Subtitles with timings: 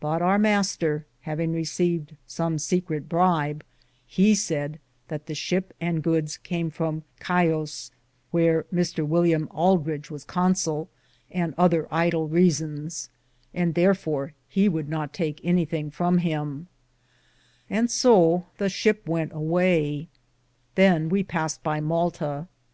[0.00, 1.04] But our Mr.
[1.20, 3.62] having recaved som secrite bribe,
[4.06, 7.90] he sayed that the shipe and good came from Sio,^
[8.32, 9.06] wheare Mr.
[9.06, 10.88] Willyam Auld ridge was consell,
[11.34, 13.10] with other idle reasons,
[13.52, 16.68] and tharfore he would not take anythinge from him;
[17.68, 20.06] and so the ship went awaye.
[20.76, 22.48] Than we paste by Malta.